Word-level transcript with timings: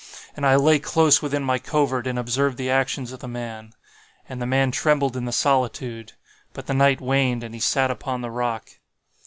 And 0.35 0.47
I 0.47 0.55
lay 0.55 0.79
close 0.79 1.21
within 1.21 1.43
my 1.43 1.59
covert 1.59 2.07
and 2.07 2.17
observed 2.17 2.57
the 2.57 2.71
actions 2.71 3.11
of 3.11 3.19
the 3.19 3.27
man. 3.27 3.73
And 4.27 4.41
the 4.41 4.47
man 4.47 4.71
trembled 4.71 5.15
in 5.15 5.25
the 5.25 5.31
solitude;—but 5.31 6.65
the 6.65 6.73
night 6.73 6.99
waned 6.99 7.43
and 7.43 7.53
he 7.53 7.61
sat 7.61 7.91
upon 7.91 8.21
the 8.21 8.31
rock. 8.31 8.79